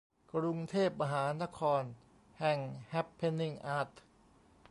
[0.33, 1.83] กรุงเทพ มหานคร
[2.39, 2.59] แห่ง
[2.89, 3.89] แฮปเพนนิ่งอาร์ต